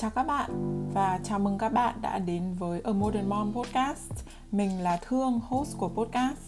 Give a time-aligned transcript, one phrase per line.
[0.00, 0.50] Chào các bạn
[0.94, 4.12] và chào mừng các bạn đã đến với A Modern Mom Podcast.
[4.52, 6.38] Mình là Thương, host của podcast.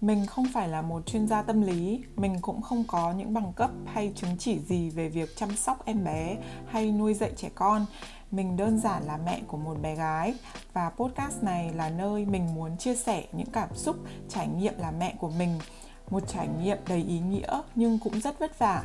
[0.00, 3.52] Mình không phải là một chuyên gia tâm lý, mình cũng không có những bằng
[3.52, 6.36] cấp hay chứng chỉ gì về việc chăm sóc em bé
[6.66, 7.86] hay nuôi dạy trẻ con.
[8.30, 10.34] Mình đơn giản là mẹ của một bé gái
[10.72, 13.96] và podcast này là nơi mình muốn chia sẻ những cảm xúc,
[14.28, 15.58] trải nghiệm là mẹ của mình.
[16.10, 18.82] Một trải nghiệm đầy ý nghĩa nhưng cũng rất vất vả.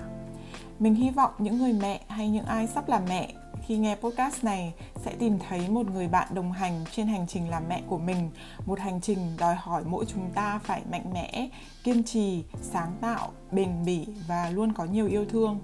[0.80, 3.34] Mình hy vọng những người mẹ hay những ai sắp làm mẹ
[3.68, 7.50] khi nghe podcast này sẽ tìm thấy một người bạn đồng hành trên hành trình
[7.50, 8.32] làm mẹ của mình
[8.66, 11.50] một hành trình đòi hỏi mỗi chúng ta phải mạnh mẽ
[11.84, 15.60] kiên trì sáng tạo bền bỉ và luôn có nhiều yêu thương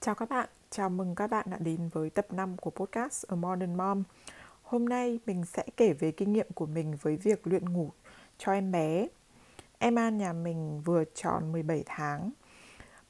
[0.00, 3.34] Chào các bạn, chào mừng các bạn đã đến với tập 5 của podcast A
[3.34, 4.02] Modern Mom.
[4.64, 7.90] Hôm nay mình sẽ kể về kinh nghiệm của mình với việc luyện ngủ
[8.38, 9.08] cho em bé.
[9.78, 12.30] Em An nhà mình vừa tròn 17 tháng.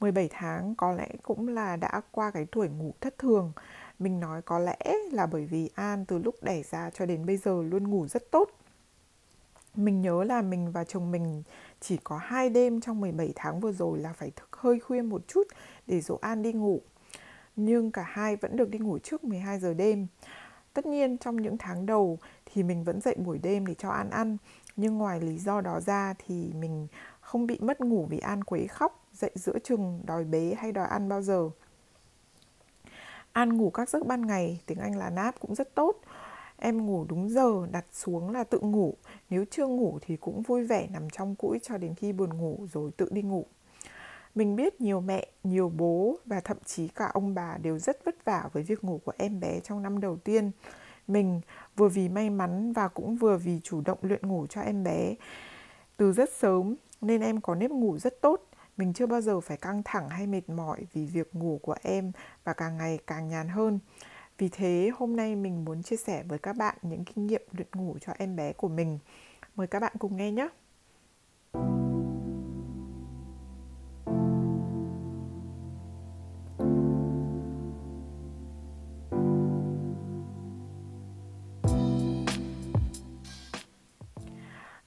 [0.00, 3.52] 17 tháng có lẽ cũng là đã qua cái tuổi ngủ thất thường.
[3.98, 4.78] Mình nói có lẽ
[5.12, 8.30] là bởi vì An từ lúc đẻ ra cho đến bây giờ luôn ngủ rất
[8.30, 8.50] tốt.
[9.75, 11.42] Mình nhớ là mình và chồng mình
[11.80, 15.28] chỉ có hai đêm trong 17 tháng vừa rồi là phải thức hơi khuya một
[15.28, 15.47] chút
[15.86, 16.80] để dỗ An đi ngủ.
[17.56, 20.06] Nhưng cả hai vẫn được đi ngủ trước 12 giờ đêm.
[20.75, 24.11] Tất nhiên trong những tháng đầu thì mình vẫn dậy buổi đêm để cho An
[24.11, 24.36] ăn
[24.77, 26.86] Nhưng ngoài lý do đó ra thì mình
[27.20, 30.86] không bị mất ngủ vì An quấy khóc Dậy giữa chừng đòi bế hay đòi
[30.86, 31.50] ăn bao giờ.
[33.33, 36.00] An ngủ các giấc ban ngày, tiếng Anh là nap cũng rất tốt.
[36.56, 38.94] Em ngủ đúng giờ, đặt xuống là tự ngủ.
[39.31, 42.66] Nếu chưa ngủ thì cũng vui vẻ nằm trong cũi cho đến khi buồn ngủ
[42.72, 43.47] rồi tự đi ngủ
[44.34, 48.24] mình biết nhiều mẹ, nhiều bố và thậm chí cả ông bà đều rất vất
[48.24, 50.50] vả với việc ngủ của em bé trong năm đầu tiên.
[51.06, 51.41] Mình
[51.76, 55.14] vừa vì may mắn và cũng vừa vì chủ động luyện ngủ cho em bé
[55.97, 58.48] từ rất sớm nên em có nếp ngủ rất tốt.
[58.76, 62.12] Mình chưa bao giờ phải căng thẳng hay mệt mỏi vì việc ngủ của em
[62.44, 63.78] và càng ngày càng nhàn hơn.
[64.38, 67.69] Vì thế hôm nay mình muốn chia sẻ với các bạn những kinh nghiệm luyện
[67.75, 68.98] ngủ cho em bé của mình.
[69.54, 70.48] Mời các bạn cùng nghe nhé.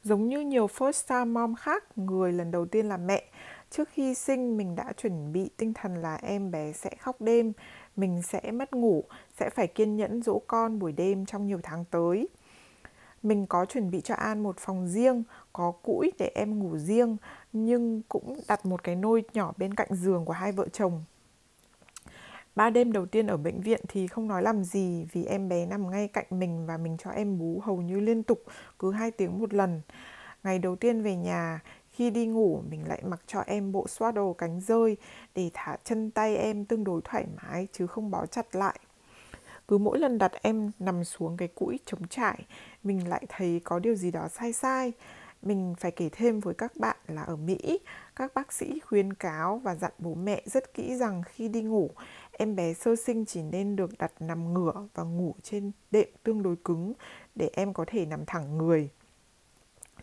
[0.08, 3.24] Giống như nhiều first time mom khác, người lần đầu tiên làm mẹ,
[3.70, 7.54] trước khi sinh mình đã chuẩn bị tinh thần là em bé sẽ khóc đêm,
[7.96, 9.04] mình sẽ mất ngủ,
[9.40, 12.30] sẽ phải kiên nhẫn dỗ con buổi đêm trong nhiều tháng tới.
[13.24, 15.24] Mình có chuẩn bị cho An một phòng riêng,
[15.54, 17.18] có cũi để em ngủ riêng,
[17.54, 21.04] nhưng cũng đặt một cái nôi nhỏ bên cạnh giường của hai vợ chồng
[22.58, 25.66] Ba đêm đầu tiên ở bệnh viện thì không nói làm gì vì em bé
[25.66, 28.44] nằm ngay cạnh mình và mình cho em bú hầu như liên tục,
[28.80, 29.82] cứ hai tiếng một lần.
[30.44, 31.60] Ngày đầu tiên về nhà,
[31.92, 34.98] khi đi ngủ mình lại mặc cho em bộ swaddle cánh rơi
[35.36, 38.80] để thả chân tay em tương đối thoải mái chứ không bó chặt lại.
[39.68, 42.46] Cứ mỗi lần đặt em nằm xuống cái cũi trống trải,
[42.84, 44.94] mình lại thấy có điều gì đó sai sai.
[45.48, 47.80] Mình phải kể thêm với các bạn là ở Mỹ,
[48.16, 51.90] các bác sĩ khuyên cáo và dặn bố mẹ rất kỹ rằng khi đi ngủ,
[52.32, 56.44] em bé sơ sinh chỉ nên được đặt nằm ngửa và ngủ trên đệm tương
[56.44, 56.94] đối cứng
[57.36, 58.90] để em có thể nằm thẳng người.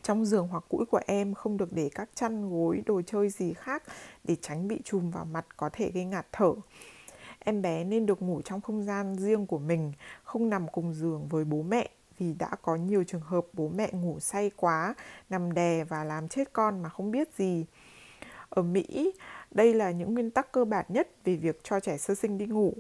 [0.03, 3.53] Trong giường hoặc cũi của em không được để các chăn gối, đồ chơi gì
[3.53, 3.83] khác
[4.25, 6.53] để tránh bị chùm vào mặt có thể gây ngạt thở.
[7.39, 11.29] Em bé nên được ngủ trong không gian riêng của mình, không nằm cùng giường
[11.29, 14.95] với bố mẹ vì đã có nhiều trường hợp bố mẹ ngủ say quá,
[15.31, 17.67] nằm đè và làm chết con mà không biết gì.
[18.49, 19.13] Ở Mỹ,
[19.51, 22.47] đây là những nguyên tắc cơ bản nhất về việc cho trẻ sơ sinh đi
[22.47, 22.75] ngủ.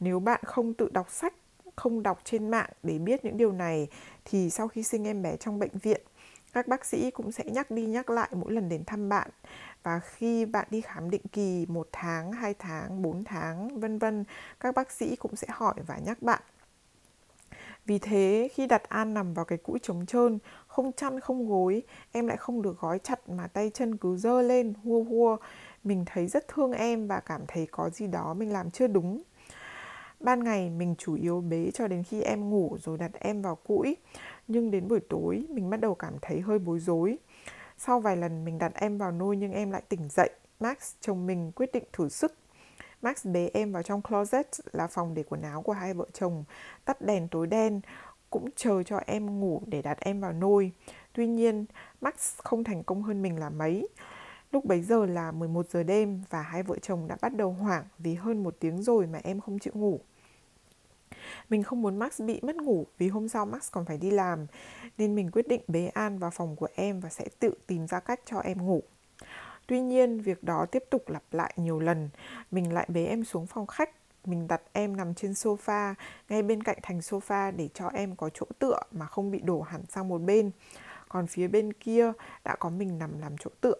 [0.00, 1.34] Nếu bạn không tự đọc sách,
[1.76, 3.88] không đọc trên mạng để biết những điều này
[4.24, 6.00] thì sau khi sinh em bé trong bệnh viện,
[6.52, 9.30] các bác sĩ cũng sẽ nhắc đi nhắc lại mỗi lần đến thăm bạn
[9.82, 14.24] và khi bạn đi khám định kỳ một tháng, 2 tháng, 4 tháng, vân vân,
[14.60, 16.42] các bác sĩ cũng sẽ hỏi và nhắc bạn
[17.88, 21.82] vì thế khi đặt An nằm vào cái cũi trống trơn, không chăn không gối,
[22.12, 25.36] em lại không được gói chặt mà tay chân cứ dơ lên hua hua.
[25.84, 29.22] Mình thấy rất thương em và cảm thấy có gì đó mình làm chưa đúng.
[30.20, 33.54] Ban ngày mình chủ yếu bế cho đến khi em ngủ rồi đặt em vào
[33.56, 33.96] cũi.
[34.48, 37.18] Nhưng đến buổi tối mình bắt đầu cảm thấy hơi bối rối.
[37.78, 40.30] Sau vài lần mình đặt em vào nôi nhưng em lại tỉnh dậy.
[40.60, 42.34] Max, chồng mình quyết định thử sức
[43.02, 46.44] Max bế em vào trong closet là phòng để quần áo của hai vợ chồng,
[46.84, 47.80] tắt đèn tối đen,
[48.30, 50.72] cũng chờ cho em ngủ để đặt em vào nôi.
[51.12, 51.64] Tuy nhiên,
[52.00, 53.88] Max không thành công hơn mình là mấy.
[54.52, 57.84] Lúc bấy giờ là 11 giờ đêm và hai vợ chồng đã bắt đầu hoảng
[57.98, 60.00] vì hơn một tiếng rồi mà em không chịu ngủ.
[61.48, 64.46] Mình không muốn Max bị mất ngủ vì hôm sau Max còn phải đi làm,
[64.98, 68.00] nên mình quyết định bế An vào phòng của em và sẽ tự tìm ra
[68.00, 68.82] cách cho em ngủ.
[69.68, 72.08] Tuy nhiên, việc đó tiếp tục lặp lại nhiều lần.
[72.50, 73.90] Mình lại bế em xuống phòng khách,
[74.24, 75.94] mình đặt em nằm trên sofa,
[76.28, 79.60] ngay bên cạnh thành sofa để cho em có chỗ tựa mà không bị đổ
[79.60, 80.50] hẳn sang một bên.
[81.08, 82.12] Còn phía bên kia
[82.44, 83.74] đã có mình nằm làm chỗ tựa.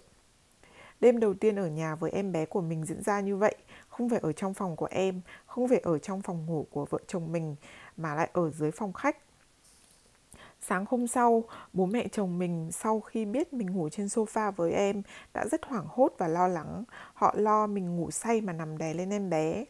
[1.00, 3.56] Đêm đầu tiên ở nhà với em bé của mình diễn ra như vậy,
[3.88, 6.98] không phải ở trong phòng của em, không phải ở trong phòng ngủ của vợ
[7.06, 7.56] chồng mình,
[7.96, 9.16] mà lại ở dưới phòng khách.
[10.60, 14.72] Sáng hôm sau, bố mẹ chồng mình sau khi biết mình ngủ trên sofa với
[14.72, 15.02] em
[15.34, 16.84] đã rất hoảng hốt và lo lắng.
[17.14, 19.64] Họ lo mình ngủ say mà nằm đè lên em bé.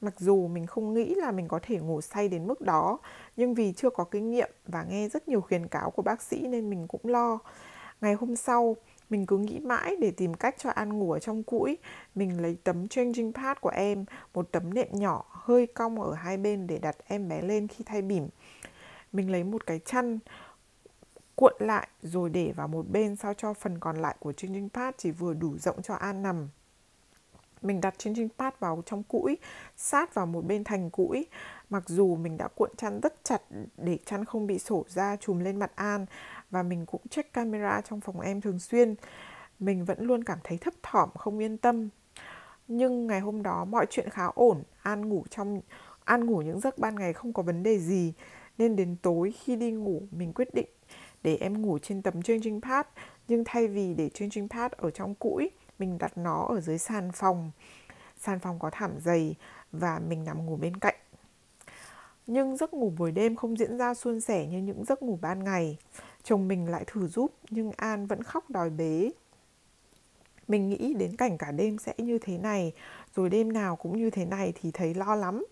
[0.00, 2.98] Mặc dù mình không nghĩ là mình có thể ngủ say đến mức đó,
[3.36, 6.46] nhưng vì chưa có kinh nghiệm và nghe rất nhiều khuyến cáo của bác sĩ
[6.46, 7.38] nên mình cũng lo.
[8.00, 8.76] Ngày hôm sau,
[9.10, 11.78] mình cứ nghĩ mãi để tìm cách cho An ngủ ở trong cũi.
[12.14, 14.04] Mình lấy tấm changing pad của em,
[14.34, 17.84] một tấm nệm nhỏ hơi cong ở hai bên để đặt em bé lên khi
[17.84, 18.28] thay bỉm.
[19.12, 20.18] Mình lấy một cái chăn
[21.34, 24.94] cuộn lại rồi để vào một bên sao cho phần còn lại của changing pad
[24.98, 26.48] chỉ vừa đủ rộng cho An nằm.
[27.62, 29.38] Mình đặt changing pad vào trong cũi,
[29.76, 31.26] sát vào một bên thành cũi.
[31.70, 33.42] Mặc dù mình đã cuộn chăn rất chặt
[33.76, 36.06] để chăn không bị sổ ra trùm lên mặt An
[36.50, 38.94] và mình cũng check camera trong phòng em thường xuyên.
[39.58, 41.88] Mình vẫn luôn cảm thấy thấp thỏm, không yên tâm.
[42.68, 45.60] Nhưng ngày hôm đó mọi chuyện khá ổn, An ngủ trong
[46.04, 48.12] An ngủ những giấc ban ngày không có vấn đề gì
[48.58, 50.68] nên đến tối khi đi ngủ mình quyết định
[51.22, 52.86] để em ngủ trên tấm changing pad
[53.28, 57.12] nhưng thay vì để changing pad ở trong cũi, mình đặt nó ở dưới sàn
[57.12, 57.50] phòng.
[58.18, 59.34] Sàn phòng có thảm dày
[59.72, 60.94] và mình nằm ngủ bên cạnh.
[62.26, 65.44] Nhưng giấc ngủ buổi đêm không diễn ra suôn sẻ như những giấc ngủ ban
[65.44, 65.76] ngày.
[66.22, 69.10] Chồng mình lại thử giúp, nhưng an vẫn khóc đòi bế.
[70.48, 72.72] Mình nghĩ đến cảnh cả đêm sẽ như thế này,
[73.14, 75.44] rồi đêm nào cũng như thế này thì thấy lo lắm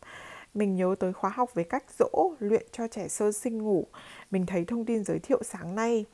[0.54, 3.86] mình nhớ tới khóa học về cách dỗ, luyện cho trẻ sơ sinh ngủ.
[4.30, 6.04] Mình thấy thông tin giới thiệu sáng nay.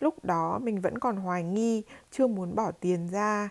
[0.00, 3.48] Lúc đó mình vẫn còn hoài nghi, chưa muốn bỏ tiền ra.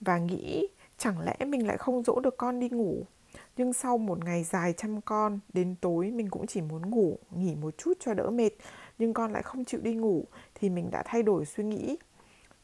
[0.00, 0.68] Và nghĩ
[0.98, 3.04] chẳng lẽ mình lại không dỗ được con đi ngủ.
[3.56, 7.54] Nhưng sau một ngày dài chăm con, đến tối mình cũng chỉ muốn ngủ, nghỉ
[7.54, 8.50] một chút cho đỡ mệt.
[8.98, 10.24] Nhưng con lại không chịu đi ngủ,
[10.54, 11.96] thì mình đã thay đổi suy nghĩ.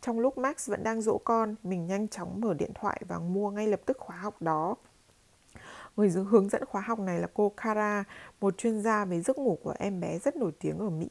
[0.00, 3.50] Trong lúc max vẫn đang dỗ con, mình nhanh chóng mở điện thoại và mua
[3.50, 4.76] ngay lập tức khóa học đó.
[5.98, 8.04] Người hướng dẫn khóa học này là cô Kara,
[8.40, 11.08] một chuyên gia về giấc ngủ của em bé rất nổi tiếng ở Mỹ.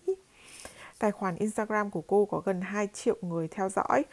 [0.99, 4.05] Tài khoản Instagram của cô có gần 2 triệu người theo dõi.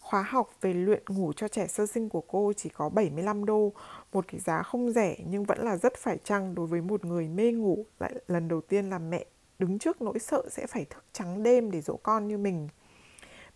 [0.00, 3.72] Khóa học về luyện ngủ cho trẻ sơ sinh của cô chỉ có 75 đô,
[4.12, 7.28] một cái giá không rẻ nhưng vẫn là rất phải chăng đối với một người
[7.28, 9.24] mê ngủ lại lần đầu tiên làm mẹ,
[9.58, 12.68] đứng trước nỗi sợ sẽ phải thức trắng đêm để dỗ con như mình.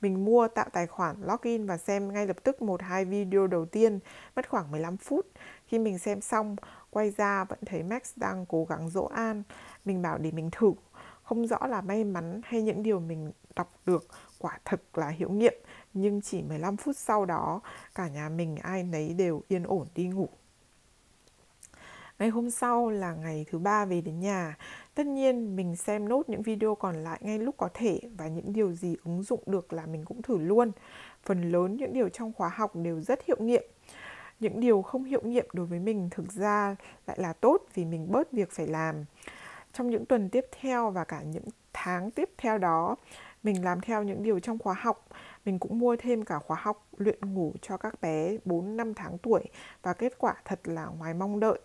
[0.00, 3.66] Mình mua tạo tài khoản login và xem ngay lập tức một hai video đầu
[3.66, 3.98] tiên,
[4.36, 5.26] mất khoảng 15 phút.
[5.66, 6.56] Khi mình xem xong,
[6.90, 9.42] quay ra vẫn thấy Max đang cố gắng dỗ An.
[9.84, 10.72] Mình bảo để mình thử.
[11.22, 14.06] Không rõ là may mắn hay những điều mình đọc được
[14.38, 15.54] quả thực là hiệu nghiệm.
[15.94, 17.60] Nhưng chỉ 15 phút sau đó,
[17.94, 20.28] cả nhà mình ai nấy đều yên ổn đi ngủ.
[22.18, 24.56] Ngày hôm sau là ngày thứ ba về đến nhà.
[24.94, 28.52] Tất nhiên mình xem nốt những video còn lại ngay lúc có thể và những
[28.52, 30.72] điều gì ứng dụng được là mình cũng thử luôn.
[31.22, 33.62] Phần lớn những điều trong khóa học đều rất hiệu nghiệm
[34.40, 38.12] những điều không hiệu nghiệm đối với mình thực ra lại là tốt vì mình
[38.12, 39.04] bớt việc phải làm
[39.72, 42.96] trong những tuần tiếp theo và cả những tháng tiếp theo đó,
[43.42, 45.08] mình làm theo những điều trong khóa học
[45.46, 49.42] mình cũng mua thêm cả khóa học luyện ngủ cho các bé 4-5 tháng tuổi
[49.82, 51.60] và kết quả thật là ngoài mong đợi.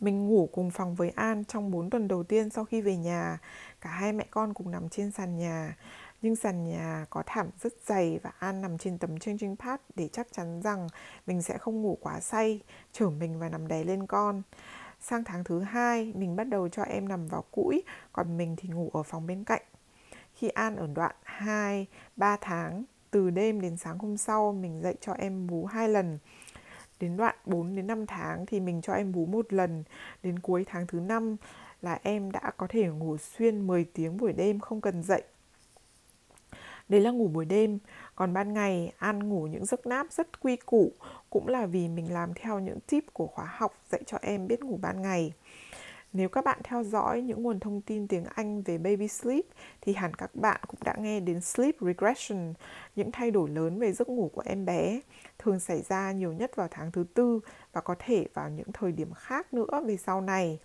[0.00, 3.38] Mình ngủ cùng phòng với An trong 4 tuần đầu tiên sau khi về nhà.
[3.80, 5.76] Cả hai mẹ con cùng nằm trên sàn nhà
[6.22, 10.08] nhưng sàn nhà có thảm rất dày và An nằm trên tấm changing pad để
[10.12, 10.88] chắc chắn rằng
[11.26, 12.60] mình sẽ không ngủ quá say,
[12.92, 14.42] chở mình và nằm đè lên con.
[15.00, 18.68] Sang tháng thứ hai, mình bắt đầu cho em nằm vào cũi, còn mình thì
[18.68, 19.62] ngủ ở phòng bên cạnh.
[20.34, 21.86] Khi An ở đoạn 2,
[22.16, 26.18] 3 tháng, từ đêm đến sáng hôm sau, mình dậy cho em bú hai lần.
[27.00, 29.84] Đến đoạn 4 đến 5 tháng thì mình cho em bú một lần.
[30.22, 31.36] Đến cuối tháng thứ 5
[31.82, 35.22] là em đã có thể ngủ xuyên 10 tiếng buổi đêm không cần dậy
[36.90, 37.78] Đấy là ngủ buổi đêm.
[38.14, 40.92] Còn ban ngày ăn ngủ những giấc nap rất quy củ
[41.30, 44.62] Cũng là vì mình làm theo những tip của khóa học dạy cho em biết
[44.62, 45.32] ngủ ban ngày.
[46.12, 49.44] Nếu các bạn theo dõi những nguồn thông tin tiếng Anh về baby sleep
[49.80, 52.54] thì hẳn các bạn cũng đã nghe đến sleep regression,
[52.96, 55.00] những thay đổi lớn về giấc ngủ của em bé,
[55.38, 57.40] thường xảy ra nhiều nhất vào tháng thứ tư
[57.72, 60.58] và có thể vào những thời điểm khác nữa về sau này.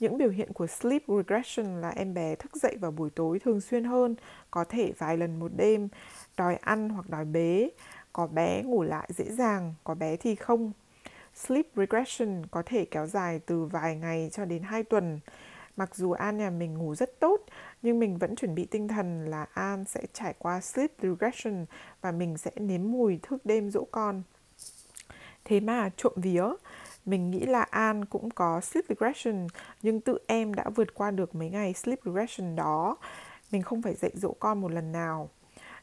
[0.00, 3.60] Những biểu hiện của sleep regression là em bé thức dậy vào buổi tối thường
[3.60, 4.16] xuyên hơn,
[4.50, 5.88] có thể vài lần một đêm,
[6.36, 7.70] đòi ăn hoặc đòi bế,
[8.12, 10.72] có bé ngủ lại dễ dàng, có bé thì không.
[11.34, 15.20] sleep regression có thể kéo dài từ vài ngày cho đến 2 tuần.
[15.76, 17.40] Mặc dù An nhà mình ngủ rất tốt,
[17.82, 21.66] nhưng mình vẫn chuẩn bị tinh thần là An sẽ trải qua sleep regression
[22.00, 24.22] và mình sẽ nếm mùi thức đêm dỗ con.
[25.44, 26.44] Thế mà trộm vía,
[27.06, 29.46] mình nghĩ là An cũng có sleep regression
[29.82, 32.96] nhưng tự em đã vượt qua được mấy ngày sleep regression đó.
[33.52, 35.28] Mình không phải dạy dỗ con một lần nào.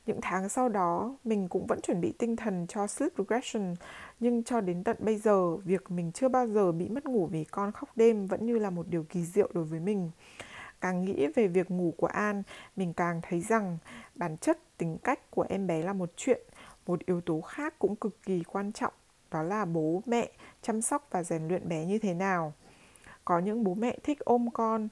[0.06, 3.76] Những tháng sau đó, mình cũng vẫn chuẩn bị tinh thần cho sleep regression,
[4.20, 7.44] nhưng cho đến tận bây giờ, việc mình chưa bao giờ bị mất ngủ vì
[7.44, 10.12] con khóc đêm vẫn như là một điều kỳ diệu đối với mình.
[10.82, 12.44] Càng nghĩ về việc ngủ của An,
[12.76, 13.78] mình càng thấy rằng
[14.16, 16.42] bản chất tính cách của em bé là một chuyện,
[16.86, 18.94] một yếu tố khác cũng cực kỳ quan trọng,
[19.32, 22.54] đó là bố mẹ chăm sóc và rèn luyện bé như thế nào.
[23.26, 24.88] Có những bố mẹ thích ôm con,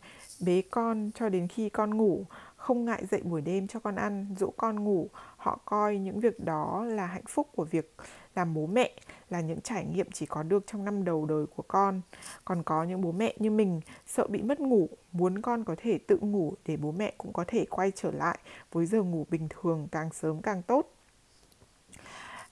[0.45, 4.35] bế con cho đến khi con ngủ, không ngại dậy buổi đêm cho con ăn,
[4.39, 5.09] dỗ con ngủ.
[5.37, 7.95] Họ coi những việc đó là hạnh phúc của việc
[8.35, 8.91] làm bố mẹ,
[9.29, 12.01] là những trải nghiệm chỉ có được trong năm đầu đời của con.
[12.45, 15.97] Còn có những bố mẹ như mình sợ bị mất ngủ, muốn con có thể
[16.07, 18.39] tự ngủ để bố mẹ cũng có thể quay trở lại
[18.71, 20.98] với giờ ngủ bình thường càng sớm càng tốt.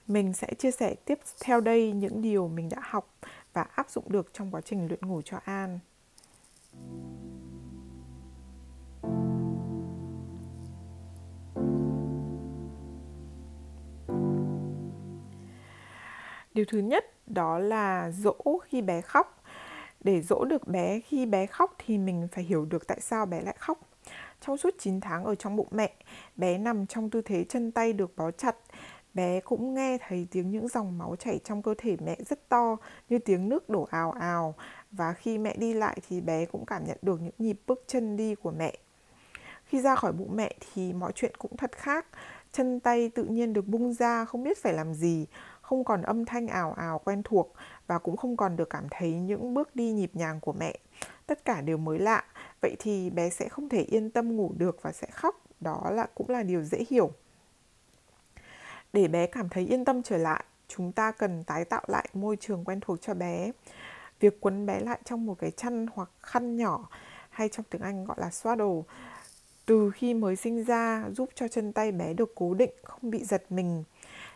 [0.08, 3.14] Mình sẽ chia sẻ tiếp theo đây những điều mình đã học
[3.52, 5.78] và áp dụng được trong quá trình luyện ngủ cho An.
[16.54, 19.42] Điều thứ nhất đó là dỗ khi bé khóc.
[20.00, 23.40] Để dỗ được bé khi bé khóc thì mình phải hiểu được tại sao bé
[23.40, 23.80] lại khóc.
[24.40, 25.92] Trong suốt 9 tháng ở trong bụng mẹ,
[26.36, 28.56] bé nằm trong tư thế chân tay được bó chặt.
[29.18, 32.76] Bé cũng nghe thấy tiếng những dòng máu chảy trong cơ thể mẹ rất to
[33.08, 34.54] như tiếng nước đổ ào ào
[34.90, 38.16] và khi mẹ đi lại thì bé cũng cảm nhận được những nhịp bước chân
[38.16, 38.78] đi của mẹ.
[39.64, 42.06] Khi ra khỏi bụng mẹ thì mọi chuyện cũng thật khác.
[42.52, 45.26] Chân tay tự nhiên được bung ra không biết phải làm gì
[45.60, 47.52] không còn âm thanh ào ào quen thuộc
[47.86, 50.78] và cũng không còn được cảm thấy những bước đi nhịp nhàng của mẹ.
[51.26, 52.24] Tất cả đều mới lạ,
[52.62, 56.06] vậy thì bé sẽ không thể yên tâm ngủ được và sẽ khóc, đó là
[56.14, 57.12] cũng là điều dễ hiểu.
[58.92, 62.36] Để bé cảm thấy yên tâm trở lại, chúng ta cần tái tạo lại môi
[62.36, 63.52] trường quen thuộc cho bé.
[64.20, 66.88] Việc quấn bé lại trong một cái chăn hoặc khăn nhỏ
[67.30, 68.82] hay trong tiếng Anh gọi là swaddle
[69.66, 73.24] từ khi mới sinh ra giúp cho chân tay bé được cố định, không bị
[73.24, 73.84] giật mình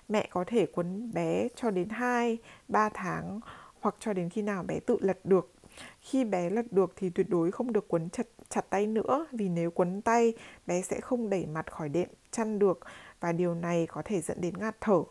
[0.09, 3.41] mẹ có thể quấn bé cho đến 2, 3 tháng
[3.81, 5.53] hoặc cho đến khi nào bé tự lật được.
[6.01, 9.49] Khi bé lật được thì tuyệt đối không được quấn chặt chặt tay nữa vì
[9.49, 10.35] nếu quấn tay
[10.67, 12.81] bé sẽ không đẩy mặt khỏi đệm chăn được
[13.21, 15.03] và điều này có thể dẫn đến ngạt thở.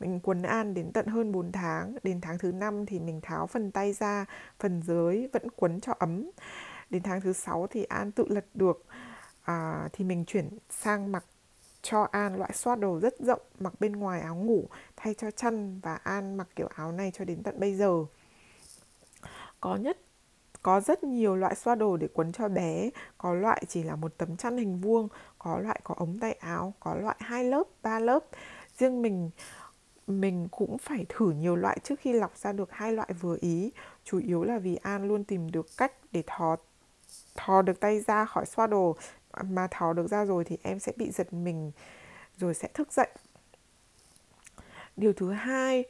[0.00, 3.46] Mình quấn An đến tận hơn 4 tháng, đến tháng thứ 5 thì mình tháo
[3.46, 4.26] phần tay ra,
[4.58, 6.30] phần dưới vẫn quấn cho ấm.
[6.90, 8.84] Đến tháng thứ 6 thì An tự lật được
[9.42, 11.24] à, thì mình chuyển sang mặc
[11.82, 15.80] cho An loại xoát đồ rất rộng mặc bên ngoài áo ngủ thay cho chăn
[15.80, 18.04] và An mặc kiểu áo này cho đến tận bây giờ.
[19.60, 19.98] Có nhất
[20.62, 22.90] có rất nhiều loại xoa đồ để quấn cho bé.
[23.18, 26.74] Có loại chỉ là một tấm chăn hình vuông, có loại có ống tay áo,
[26.80, 28.24] có loại hai lớp, ba lớp.
[28.78, 29.30] Riêng mình
[30.06, 33.72] mình cũng phải thử nhiều loại trước khi lọc ra được hai loại vừa ý.
[34.04, 36.56] Chủ yếu là vì an luôn tìm được cách để thò
[37.36, 38.96] thò được tay ra khỏi xoa đồ.
[39.42, 41.72] Mà thò được ra rồi thì em sẽ bị giật mình,
[42.36, 43.08] rồi sẽ thức dậy.
[44.96, 45.84] Điều thứ hai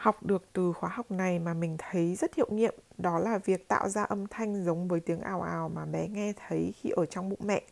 [0.00, 3.68] học được từ khóa học này mà mình thấy rất hiệu nghiệm đó là việc
[3.68, 7.06] tạo ra âm thanh giống với tiếng ào ào mà bé nghe thấy khi ở
[7.06, 7.62] trong bụng mẹ.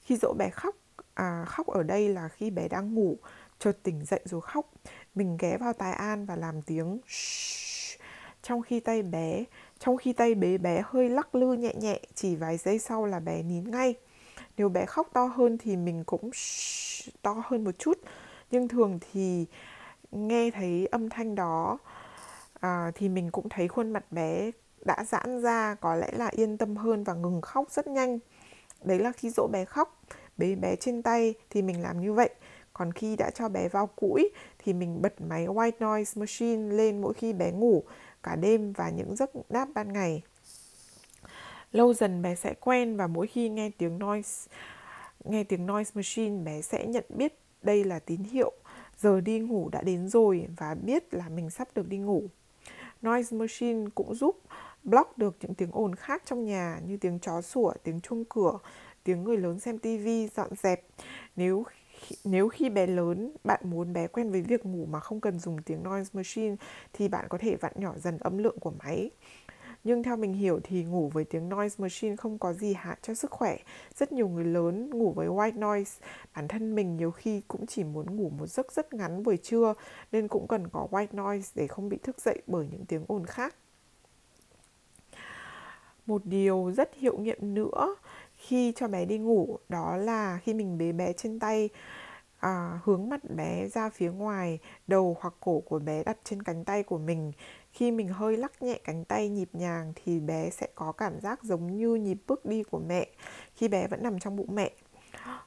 [0.00, 0.74] Khi dỗ bé khóc
[1.14, 3.16] à, khóc ở đây là khi bé đang ngủ
[3.58, 4.70] chợt tỉnh dậy rồi khóc.
[5.14, 8.00] Mình ghé vào tai an và làm tiếng shh,
[8.42, 9.44] trong khi tay bé
[9.78, 13.20] trong khi tay bé bé hơi lắc lư nhẹ nhẹ chỉ vài giây sau là
[13.20, 13.94] bé nín ngay.
[14.56, 16.30] Nếu bé khóc to hơn thì mình cũng
[17.22, 17.98] to hơn một chút.
[18.50, 19.46] Nhưng thường thì
[20.10, 21.78] nghe thấy âm thanh đó
[22.60, 24.50] à, thì mình cũng thấy khuôn mặt bé
[24.84, 28.18] đã giãn ra có lẽ là yên tâm hơn và ngừng khóc rất nhanh.
[28.82, 30.02] Đấy là khi dỗ bé khóc
[30.36, 32.30] bế bé trên tay thì mình làm như vậy.
[32.72, 37.00] Còn khi đã cho bé vào cũi thì mình bật máy white noise machine lên
[37.00, 37.82] mỗi khi bé ngủ
[38.22, 40.22] cả đêm và những giấc đáp ban ngày.
[41.72, 44.50] Lâu dần bé sẽ quen và mỗi khi nghe tiếng noise
[45.24, 48.52] nghe tiếng noise machine bé sẽ nhận biết đây là tín hiệu
[48.98, 52.22] giờ đi ngủ đã đến rồi và biết là mình sắp được đi ngủ.
[53.06, 54.40] Noise machine cũng giúp
[54.84, 58.58] block được những tiếng ồn khác trong nhà như tiếng chó sủa, tiếng chuông cửa,
[59.04, 60.84] tiếng người lớn xem tivi, dọn dẹp.
[61.36, 61.64] Nếu
[62.24, 65.62] nếu khi bé lớn bạn muốn bé quen với việc ngủ mà không cần dùng
[65.62, 66.56] tiếng noise machine
[66.92, 69.10] thì bạn có thể vặn nhỏ dần âm lượng của máy
[69.88, 73.14] nhưng theo mình hiểu thì ngủ với tiếng noise machine không có gì hại cho
[73.14, 73.56] sức khỏe.
[73.94, 76.06] Rất nhiều người lớn ngủ với white noise.
[76.34, 79.74] Bản thân mình nhiều khi cũng chỉ muốn ngủ một giấc rất ngắn buổi trưa,
[80.12, 83.26] nên cũng cần có white noise để không bị thức dậy bởi những tiếng ồn
[83.26, 83.54] khác.
[86.06, 87.96] Một điều rất hiệu nghiệm nữa
[88.36, 91.68] khi cho bé đi ngủ đó là khi mình bế bé trên tay
[92.38, 96.64] à, hướng mặt bé ra phía ngoài đầu hoặc cổ của bé đặt trên cánh
[96.64, 97.32] tay của mình.
[97.72, 101.42] Khi mình hơi lắc nhẹ cánh tay nhịp nhàng thì bé sẽ có cảm giác
[101.42, 103.06] giống như nhịp bước đi của mẹ
[103.54, 104.70] khi bé vẫn nằm trong bụng mẹ.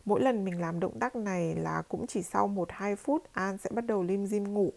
[0.05, 3.69] Mỗi lần mình làm động tác này là cũng chỉ sau 1-2 phút An sẽ
[3.73, 4.73] bắt đầu lim dim ngủ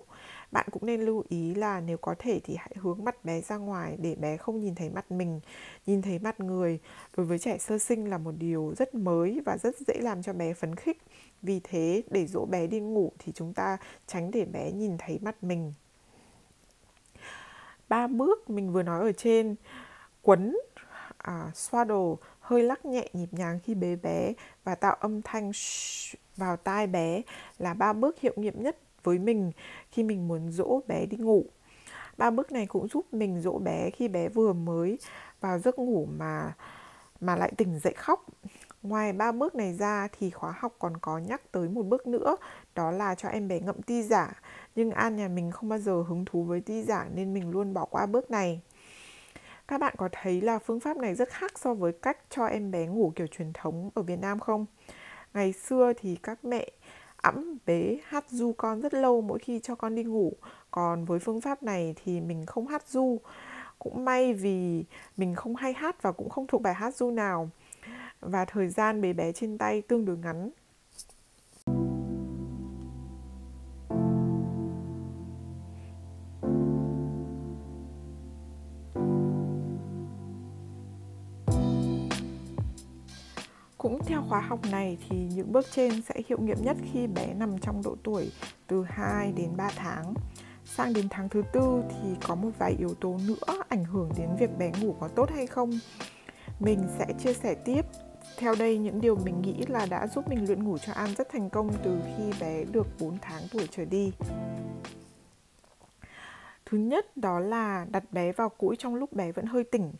[0.54, 3.56] bạn cũng nên lưu ý là nếu có thể thì hãy hướng mặt bé ra
[3.56, 5.40] ngoài để bé không nhìn thấy mặt mình,
[5.86, 6.78] nhìn thấy mặt người.
[7.16, 10.32] Đối với trẻ sơ sinh là một điều rất mới và rất dễ làm cho
[10.32, 11.02] bé phấn khích.
[11.42, 15.18] Vì thế để dỗ bé đi ngủ thì chúng ta tránh để bé nhìn thấy
[15.22, 15.72] mặt mình.
[17.88, 19.54] Ba bước mình vừa nói ở trên
[20.22, 20.56] quấn
[21.18, 24.32] à, swaddle hơi lắc nhẹ nhịp nhàng khi bế bé
[24.64, 25.52] và tạo âm thanh
[26.36, 27.22] vào tai bé
[27.58, 29.52] là ba bước hiệu nghiệm nhất với mình
[29.90, 31.44] khi mình muốn dỗ bé đi ngủ.
[32.16, 34.98] Ba bước này cũng giúp mình dỗ bé khi bé vừa mới
[35.40, 36.52] vào giấc ngủ mà
[37.20, 38.26] mà lại tỉnh dậy khóc.
[38.82, 42.36] Ngoài ba bước này ra thì khóa học còn có nhắc tới một bước nữa,
[42.74, 44.42] đó là cho em bé ngậm ti giả.
[44.74, 47.74] Nhưng an nhà mình không bao giờ hứng thú với ti giả nên mình luôn
[47.74, 48.60] bỏ qua bước này.
[49.68, 52.70] Các bạn có thấy là phương pháp này rất khác so với cách cho em
[52.70, 54.66] bé ngủ kiểu truyền thống ở Việt Nam không?
[55.34, 56.68] Ngày xưa thì các mẹ
[57.24, 60.32] ẵm bế hát du con rất lâu mỗi khi cho con đi ngủ.
[60.70, 63.18] Còn với phương pháp này thì mình không hát du.
[63.78, 64.84] Cũng may vì
[65.16, 67.50] mình không hay hát và cũng không thuộc bài hát du nào.
[68.20, 70.50] Và thời gian bế bé trên tay tương đối ngắn.
[84.28, 87.82] Khóa học này thì những bước trên sẽ hiệu nghiệm nhất khi bé nằm trong
[87.84, 88.32] độ tuổi
[88.66, 90.14] từ 2 đến 3 tháng.
[90.64, 94.28] Sang đến tháng thứ tư thì có một vài yếu tố nữa ảnh hưởng đến
[94.38, 95.70] việc bé ngủ có tốt hay không.
[96.60, 97.82] Mình sẽ chia sẻ tiếp
[98.38, 101.28] theo đây, những điều mình nghĩ là đã giúp mình luyện ngủ cho An rất
[101.32, 104.12] thành công từ khi bé được 4 tháng tuổi trở đi.
[106.66, 109.92] Thứ nhất đó là đặt bé vào cũi trong lúc bé vẫn hơi tỉnh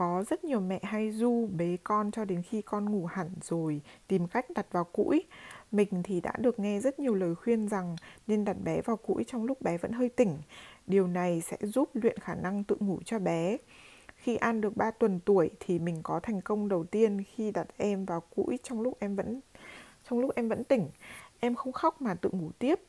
[0.00, 3.80] có rất nhiều mẹ hay du bế con cho đến khi con ngủ hẳn rồi,
[4.08, 5.24] tìm cách đặt vào cũi.
[5.72, 9.24] Mình thì đã được nghe rất nhiều lời khuyên rằng nên đặt bé vào cũi
[9.24, 10.38] trong lúc bé vẫn hơi tỉnh.
[10.86, 13.56] Điều này sẽ giúp luyện khả năng tự ngủ cho bé.
[14.14, 17.66] Khi An được 3 tuần tuổi thì mình có thành công đầu tiên khi đặt
[17.76, 19.40] em vào cũi trong lúc em vẫn,
[20.08, 20.88] trong lúc em vẫn tỉnh.
[21.40, 22.80] Em không khóc mà tự ngủ tiếp.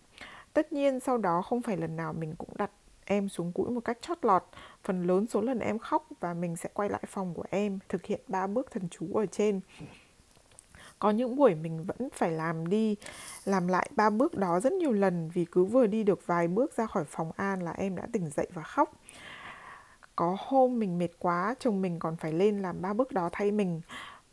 [0.53, 2.71] Tất nhiên sau đó không phải lần nào mình cũng đặt
[3.11, 4.43] em xuống cũi một cách chót lọt.
[4.83, 8.05] Phần lớn số lần em khóc và mình sẽ quay lại phòng của em thực
[8.05, 9.61] hiện ba bước thần chú ở trên.
[10.99, 12.95] Có những buổi mình vẫn phải làm đi
[13.45, 16.73] làm lại ba bước đó rất nhiều lần vì cứ vừa đi được vài bước
[16.73, 18.93] ra khỏi phòng An là em đã tỉnh dậy và khóc.
[20.15, 23.51] Có hôm mình mệt quá, chồng mình còn phải lên làm ba bước đó thay
[23.51, 23.81] mình.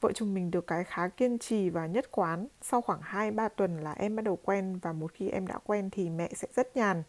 [0.01, 2.47] Vợ chồng mình được cái khá kiên trì và nhất quán.
[2.63, 5.91] Sau khoảng 2-3 tuần là em bắt đầu quen và một khi em đã quen
[5.91, 7.03] thì mẹ sẽ rất nhàn.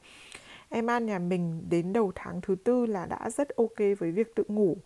[0.70, 4.36] Em An nhà mình đến đầu tháng thứ tư là đã rất ok với việc
[4.36, 4.78] tự ngủ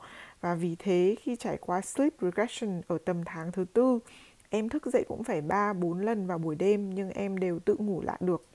[0.42, 4.00] và vì thế khi trải qua sleep regression ở tầm tháng thứ tư,
[4.50, 8.02] em thức dậy cũng phải 3-4 lần vào buổi đêm nhưng em đều tự ngủ
[8.02, 8.46] lại được.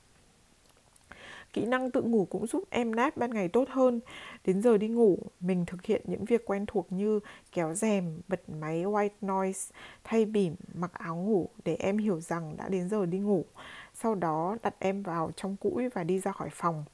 [1.53, 3.99] Kỹ năng tự ngủ cũng giúp em nap ban ngày tốt hơn.
[4.45, 7.19] Đến giờ đi ngủ, mình thực hiện những việc quen thuộc như
[7.51, 12.57] kéo rèm, bật máy white noise, thay bỉm, mặc áo ngủ để em hiểu rằng
[12.57, 13.45] đã đến giờ đi ngủ.
[14.01, 16.85] Sau đó đặt em vào trong cũi và đi ra khỏi phòng.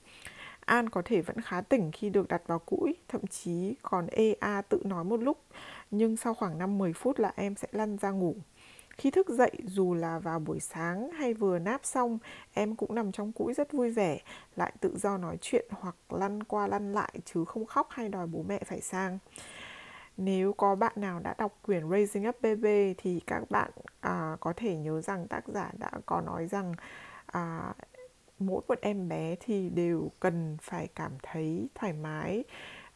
[0.59, 4.61] An có thể vẫn khá tỉnh khi được đặt vào cũi, thậm chí còn EA
[4.69, 5.37] tự nói một lúc,
[5.91, 8.35] nhưng sau khoảng 5-10 phút là em sẽ lăn ra ngủ.
[8.97, 12.19] Khi thức dậy, dù là vào buổi sáng hay vừa náp xong,
[12.53, 14.19] em cũng nằm trong cũi rất vui vẻ,
[14.55, 18.27] lại tự do nói chuyện hoặc lăn qua lăn lại chứ không khóc hay đòi
[18.27, 19.19] bố mẹ phải sang.
[20.17, 24.53] Nếu có bạn nào đã đọc quyển Raising Up Baby thì các bạn à, có
[24.55, 26.73] thể nhớ rằng tác giả đã có nói rằng
[27.25, 27.73] à,
[28.39, 32.43] mỗi một em bé thì đều cần phải cảm thấy thoải mái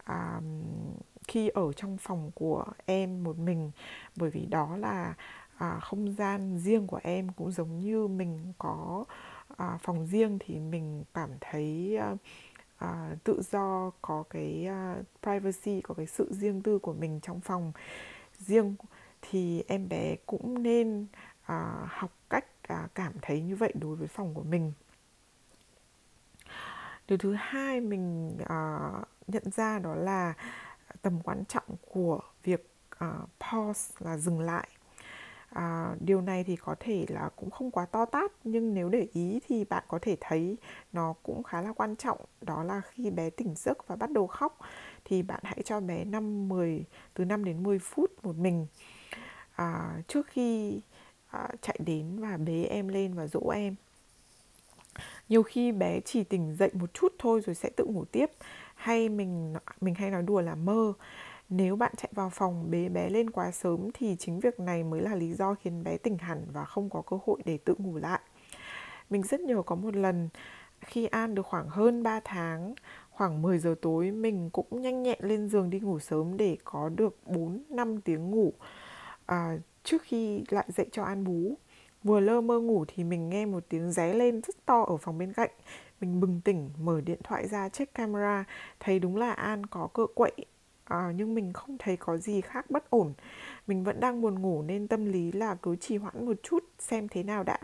[0.04, 0.42] à,
[1.28, 3.72] khi ở trong phòng của em một mình.
[4.16, 5.14] Bởi vì đó là
[5.58, 9.06] à, không gian riêng của em cũng giống như mình có
[9.58, 12.16] à, phòng riêng thì mình cảm thấy à,
[12.80, 17.40] à, tự do có cái uh, privacy có cái sự riêng tư của mình trong
[17.40, 17.72] phòng
[18.40, 18.76] riêng.
[19.22, 21.08] Thì em bé cũng nên
[21.46, 24.74] à, học cách à, cảm thấy như vậy đối với phòng của mình.
[27.08, 30.34] Điều thứ hai mình uh, nhận ra đó là
[31.02, 32.72] tầm quan trọng của việc
[33.06, 34.70] uh, pause là dừng lại
[35.50, 39.08] à, điều này thì có thể là cũng không quá to tát nhưng nếu để
[39.14, 40.58] ý thì bạn có thể thấy
[40.94, 44.28] nó cũng khá là quan trọng đó là khi bé tỉnh giấc và bắt đầu
[44.28, 44.58] khóc
[45.06, 48.68] thì bạn hãy cho bé 5 10 từ 5 đến 10 phút một mình.
[49.56, 50.82] À, trước khi
[51.28, 53.76] à, chạy đến và bế em lên và dỗ em
[55.30, 58.32] nhiều khi bé chỉ tỉnh dậy một chút thôi rồi sẽ tự ngủ tiếp.
[58.76, 60.94] Hay mình mình hay nói đùa là mơ
[61.50, 65.02] nếu bạn chạy vào phòng bế bé lên quá sớm thì chính việc này mới
[65.02, 67.98] là lý do khiến bé tỉnh hẳn và không có cơ hội để tự ngủ
[67.98, 68.20] lại.
[69.10, 70.30] Mình rất nhớ có một lần
[70.82, 72.74] khi An được khoảng hơn 3 tháng,
[73.10, 76.90] khoảng 10 giờ tối mình cũng nhanh nhẹn lên giường đi ngủ sớm để có
[76.90, 78.54] được 4 5 tiếng ngủ
[79.26, 81.58] à, trước khi lại dậy cho An bú.
[82.04, 85.18] Vừa lơ mơ ngủ thì mình nghe một tiếng ré lên rất to ở phòng
[85.18, 85.50] bên cạnh.
[86.02, 88.46] Mình bừng tỉnh, mở điện thoại ra check camera,
[88.80, 90.32] thấy đúng là An có cựa quậy
[90.90, 93.14] à, nhưng mình không thấy có gì khác bất ổn.
[93.68, 97.08] Mình vẫn đang buồn ngủ nên tâm lý là cứ trì hoãn một chút xem
[97.08, 97.60] thế nào đã.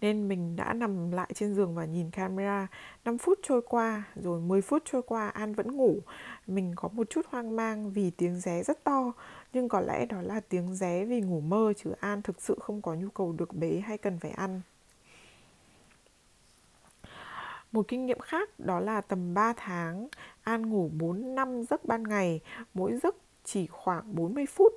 [0.00, 2.66] Nên mình đã nằm lại trên giường và nhìn camera.
[3.04, 6.00] 5 phút trôi qua rồi 10 phút trôi qua An vẫn ngủ.
[6.46, 9.12] Mình có một chút hoang mang vì tiếng ré rất to
[9.52, 12.82] nhưng có lẽ đó là tiếng ré vì ngủ mơ chứ An thực sự không
[12.82, 14.60] có nhu cầu được bế hay cần phải ăn
[17.72, 20.08] một kinh nghiệm khác đó là tầm 3 tháng
[20.42, 22.40] An ngủ 4 năm giấc ban ngày,
[22.74, 24.72] mỗi giấc chỉ khoảng 40 phút.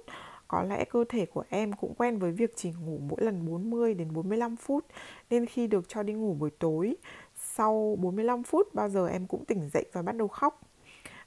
[0.47, 3.93] Có lẽ cơ thể của em cũng quen với việc chỉ ngủ mỗi lần 40
[3.93, 4.86] đến 45 phút
[5.30, 6.95] nên khi được cho đi ngủ buổi tối,
[7.36, 10.62] sau 45 phút bao giờ em cũng tỉnh dậy và bắt đầu khóc.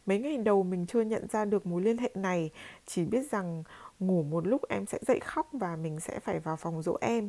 [0.07, 2.51] Mấy ngày đầu mình chưa nhận ra được mối liên hệ này,
[2.87, 3.65] chỉ biết rằng
[3.99, 7.29] ngủ một lúc em sẽ dậy khóc và mình sẽ phải vào phòng dỗ em.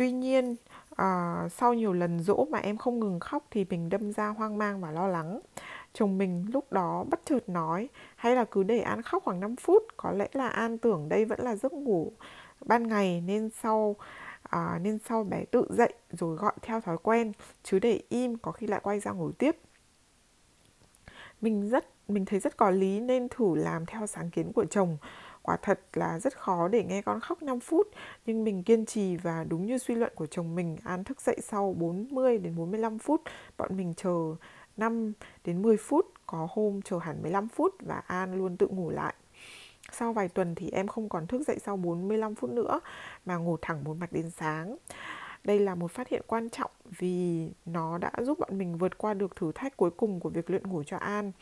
[0.00, 0.56] Tuy nhiên,
[0.96, 4.58] à, sau nhiều lần dỗ mà em không ngừng khóc thì mình đâm ra hoang
[4.58, 5.40] mang và lo lắng.
[5.92, 9.56] Chồng mình lúc đó bất chợt nói hay là cứ để an khóc khoảng 5
[9.56, 12.12] phút có lẽ là an tưởng đây vẫn là giấc ngủ
[12.66, 13.96] ban ngày nên sau
[14.42, 17.32] à, nên sau bé tự dậy rồi gọi theo thói quen
[17.62, 19.56] chứ để im có khi lại quay ra ngủ tiếp.
[21.40, 24.96] Mình rất mình thấy rất có lý nên thử làm theo sáng kiến của chồng.
[25.42, 27.88] Quả thật là rất khó để nghe con khóc 5 phút,
[28.26, 31.38] Nhưng mình kiên trì và đúng như suy luận của chồng mình, An thức dậy
[31.42, 33.22] sau 40 đến 45 phút,
[33.58, 34.36] Bọn mình chờ
[34.76, 35.12] 5
[35.44, 39.14] đến 10 phút, Có hôm chờ hẳn 15 phút Và An luôn tự ngủ lại
[39.92, 42.80] sau vài tuần thì em không còn thức dậy sau 45 phút nữa,
[43.26, 44.76] mà ngủ thẳng một mạch đến sáng.
[45.44, 49.14] Đây là một phát hiện quan trọng vì nó đã giúp bọn mình vượt qua
[49.14, 51.32] được thử thách cuối cùng của việc luyện ngủ cho An.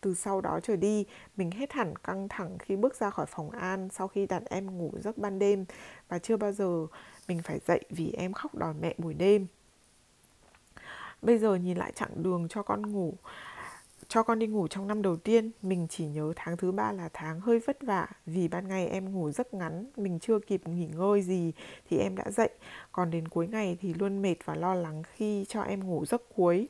[0.00, 1.04] Từ sau đó trở đi,
[1.36, 4.78] mình hết hẳn căng thẳng khi bước ra khỏi phòng An sau khi đặt em
[4.78, 5.64] ngủ giấc ban đêm.
[6.08, 6.86] Và chưa bao giờ
[7.28, 9.46] mình phải dậy vì em khóc đòi mẹ buổi đêm.
[11.22, 13.14] Bây giờ nhìn lại chặng đường cho con ngủ,
[14.08, 17.08] cho con đi ngủ trong năm đầu tiên, mình chỉ nhớ tháng thứ ba là
[17.12, 20.86] tháng hơi vất vả vì ban ngày em ngủ rất ngắn, mình chưa kịp nghỉ
[20.86, 21.52] ngơi gì
[21.90, 22.50] thì em đã dậy,
[22.92, 26.22] còn đến cuối ngày thì luôn mệt và lo lắng khi cho em ngủ giấc
[26.36, 26.68] cuối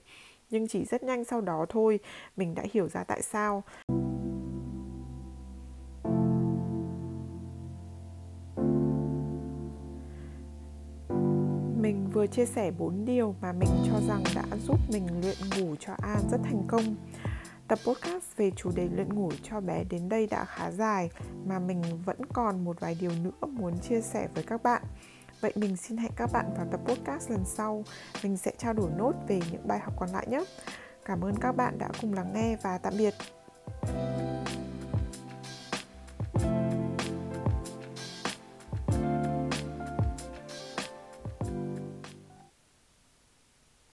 [0.51, 2.01] nhưng chỉ rất nhanh sau đó thôi,
[2.37, 3.63] mình đã hiểu ra tại sao
[11.81, 15.75] mình vừa chia sẻ 4 điều mà mình cho rằng đã giúp mình luyện ngủ
[15.81, 16.83] cho An rất thành công.
[17.69, 21.11] Tập podcast về chủ đề luyện ngủ cho bé đến đây đã khá dài,
[21.47, 24.83] mà mình vẫn còn một vài điều nữa muốn chia sẻ với các bạn.
[25.41, 27.85] Vậy mình xin hẹn các bạn vào tập podcast lần sau.
[28.23, 30.45] Mình sẽ trao đổi nốt về những bài học còn lại nhé.
[31.05, 33.15] Cảm ơn các bạn đã cùng lắng nghe và tạm biệt.